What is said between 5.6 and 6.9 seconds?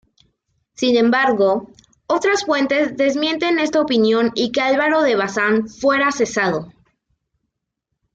fuera cesado.